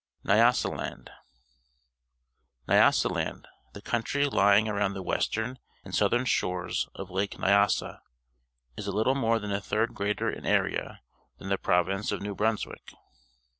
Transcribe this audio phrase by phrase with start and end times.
[0.25, 1.11] NYASALAND
[2.67, 7.99] N'ljasaland, the country lying around the western and southern shores of Lake Xyasa,
[8.75, 11.03] is a Uttle more than a third greater in area
[11.37, 12.93] than the province of New Brunswick.